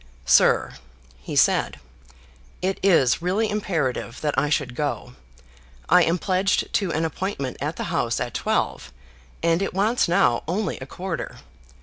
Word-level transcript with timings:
"Sir," 0.25 0.73
he 1.19 1.35
said, 1.35 1.79
"it 2.59 2.79
is 2.81 3.21
really 3.21 3.51
imperative 3.51 4.19
that 4.21 4.33
I 4.35 4.49
should 4.49 4.73
go. 4.73 5.13
I 5.89 6.01
am 6.03 6.17
pledged 6.17 6.73
to 6.73 6.91
an 6.91 7.05
appointment 7.05 7.57
at 7.61 7.75
the 7.75 7.83
House 7.93 8.19
at 8.19 8.33
twelve, 8.33 8.91
and 9.43 9.61
it 9.61 9.75
wants 9.75 10.07
now 10.07 10.41
only 10.47 10.79
a 10.79 10.87
quarter. 10.87 11.37